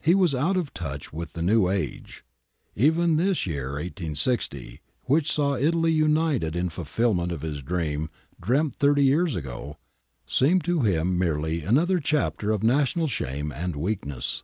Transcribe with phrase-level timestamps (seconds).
[0.00, 2.24] He was out of touch with the new age.
[2.74, 8.10] Even this year i860, which saw Italy united in fulfilment of his dream
[8.40, 9.76] dreamt thirty years ago,
[10.26, 14.42] seemed to him merely another chapter of national shame and weakness.